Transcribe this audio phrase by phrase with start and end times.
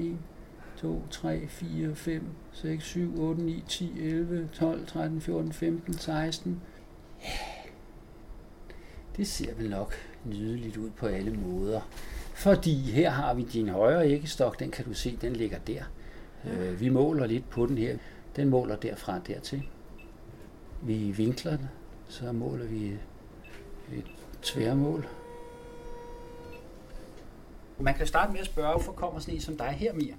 [0.00, 0.18] 1,
[0.76, 6.60] 2, 3, 4, 5, 6, 7, 8, 9, 10, 11, 12, 13, 14, 15, 16.
[9.16, 9.94] Det ser vel nok
[10.24, 11.80] nydeligt ud på alle måder.
[12.34, 15.82] Fordi her har vi din højre æggestok, den kan du se, den ligger der.
[16.44, 16.70] Ja.
[16.70, 17.96] Vi måler lidt på den her.
[18.36, 19.62] Den måler derfra dertil.
[20.82, 21.68] Vi vinkler den,
[22.08, 22.86] så måler vi
[23.92, 24.04] et
[24.42, 25.06] tværmål.
[27.80, 30.14] Man kan starte med at spørge, hvorfor kommer sådan en som dig her, Mia?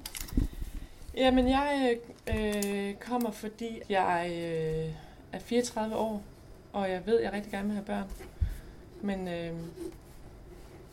[1.18, 1.98] Jamen, jeg
[2.36, 4.94] øh, kommer, fordi jeg øh,
[5.32, 6.24] er 34 år,
[6.74, 8.12] og jeg ved, at jeg rigtig gerne vil have børn.
[9.02, 9.54] Men, øh,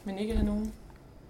[0.05, 0.73] men ikke have nogen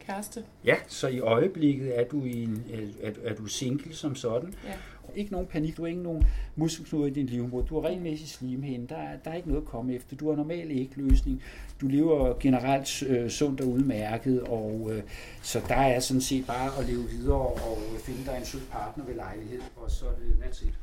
[0.06, 0.44] kæreste.
[0.64, 2.64] Ja, så i øjeblikket er du, i en,
[3.02, 4.54] er, er du single som sådan.
[4.64, 4.74] Ja.
[5.14, 6.26] Ikke nogen panik, du har ikke nogen
[6.56, 7.60] muskelknude i din livmor.
[7.62, 10.16] Du har regelmæssigt slimhinde, der, er, der er ikke noget at komme efter.
[10.16, 11.42] Du har normal ægløsning.
[11.80, 15.02] Du lever generelt øh, sundt og udmærket, og øh,
[15.42, 18.60] så der er sådan set bare at leve videre og øh, finde dig en sød
[18.70, 20.74] partner ved lejlighed, og så er det that's it.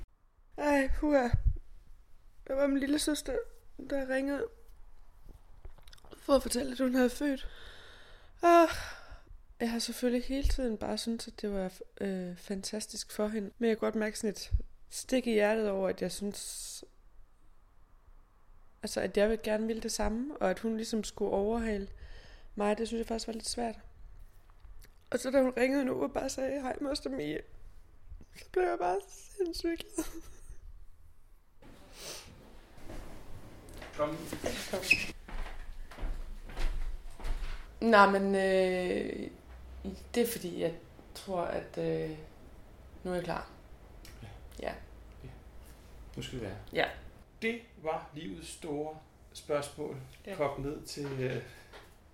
[0.58, 1.28] Ej, puha.
[2.48, 3.34] Det var min lille søster,
[3.90, 4.44] der ringede
[6.18, 7.48] for at fortælle, at hun havde født.
[9.66, 11.72] Jeg har selvfølgelig hele tiden bare syntes, at det var
[12.02, 13.52] øh, fantastisk for hende.
[13.58, 14.52] Men jeg kan godt mærke sådan et
[14.90, 16.84] stik i hjertet over, at jeg synes,
[18.84, 21.88] altså at jeg vil gerne ville det samme, og at hun ligesom skulle overhale
[22.56, 23.80] mig, det synes jeg faktisk var lidt svært.
[25.12, 27.42] Og så da hun ringede nu og bare sagde, hej moster Mie,
[28.38, 28.98] så blev jeg bare
[29.38, 30.06] sindssygt glad.
[33.98, 34.18] Kom.
[34.72, 34.82] Kom.
[37.82, 39.32] Nej, men øh,
[40.16, 40.74] det er fordi, jeg
[41.16, 42.10] tror, at øh,
[43.04, 43.50] nu er jeg klar.
[44.24, 44.28] Ja.
[44.68, 44.74] Ja.
[45.24, 45.30] ja.
[46.16, 46.58] Nu skal det være.
[46.74, 46.86] Ja.
[47.42, 48.98] Det var livets store
[49.34, 49.98] spørgsmål.
[50.26, 50.36] Ja.
[50.36, 51.42] Kop ned til, øh,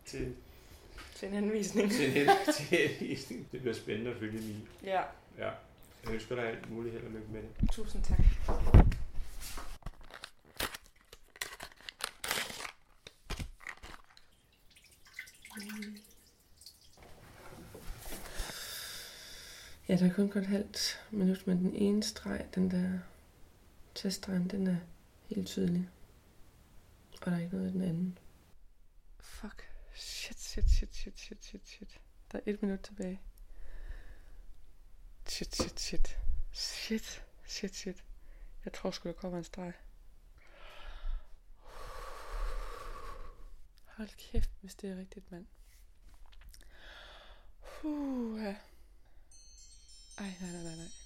[0.05, 0.35] til,
[1.15, 1.91] Til en anvisning.
[1.91, 3.47] til, en, til en henvisning.
[3.51, 4.67] Det bliver spændende at følge min.
[4.83, 5.01] Ja.
[5.37, 5.49] Ja.
[6.05, 7.71] Jeg ønsker dig alt muligt held og lykke med det.
[7.71, 8.19] Tusind tak.
[19.91, 22.99] Ja, der er kun godt halvt minut, men den ene streg, den der
[23.95, 24.77] teststregen, den er
[25.25, 25.89] helt tydelig.
[27.13, 28.17] Og der er ikke noget i den anden.
[29.19, 29.69] Fuck.
[29.93, 31.99] Shit, shit, shit, shit, shit, shit, shit.
[32.31, 33.21] Der er et minut tilbage.
[35.27, 36.17] Shit, shit, shit.
[36.51, 38.03] Shit, shit, shit.
[38.65, 39.73] Jeg tror sgu, der kommer en streg.
[43.85, 45.45] Hold kæft, hvis det er rigtigt, mand.
[47.83, 48.55] Uh, ja.
[50.21, 50.47] はいは
[50.85, 51.00] い